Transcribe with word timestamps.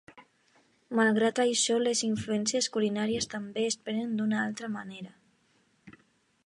Malgrat 0.99 1.41
això, 1.43 1.75
les 1.87 2.01
influències 2.07 2.71
culinàries 2.77 3.31
també 3.35 3.67
es 3.73 3.79
prenen 3.85 4.19
d'una 4.21 4.43
altra 4.47 4.71
manera. 4.79 5.99